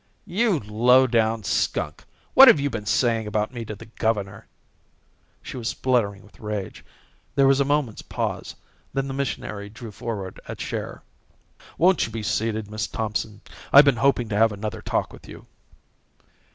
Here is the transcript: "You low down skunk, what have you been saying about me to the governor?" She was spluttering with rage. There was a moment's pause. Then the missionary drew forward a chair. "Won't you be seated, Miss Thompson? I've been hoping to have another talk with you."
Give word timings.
"You 0.25 0.57
low 0.61 1.05
down 1.05 1.43
skunk, 1.43 2.05
what 2.33 2.47
have 2.47 2.59
you 2.59 2.71
been 2.71 2.87
saying 2.87 3.27
about 3.27 3.53
me 3.53 3.63
to 3.65 3.75
the 3.75 3.85
governor?" 3.85 4.47
She 5.43 5.57
was 5.57 5.69
spluttering 5.69 6.23
with 6.23 6.39
rage. 6.39 6.83
There 7.35 7.45
was 7.45 7.59
a 7.59 7.65
moment's 7.65 8.01
pause. 8.01 8.55
Then 8.93 9.07
the 9.07 9.13
missionary 9.13 9.69
drew 9.69 9.91
forward 9.91 10.39
a 10.47 10.55
chair. 10.55 11.03
"Won't 11.77 12.07
you 12.07 12.11
be 12.11 12.23
seated, 12.23 12.71
Miss 12.71 12.87
Thompson? 12.87 13.41
I've 13.71 13.85
been 13.85 13.97
hoping 13.97 14.27
to 14.29 14.37
have 14.37 14.51
another 14.51 14.81
talk 14.81 15.13
with 15.13 15.27
you." 15.29 15.45